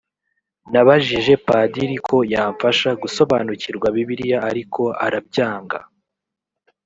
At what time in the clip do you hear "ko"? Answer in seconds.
2.07-2.17